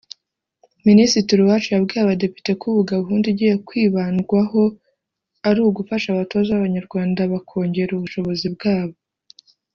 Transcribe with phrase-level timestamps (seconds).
[0.87, 4.61] Minisitiri Uwacu yabwiye abadepite ko ubu gahunda igiye kwibandwaho
[5.47, 8.95] ari ugufasha abatoza b’abanyarwanda bakongera ubushobozi bwabo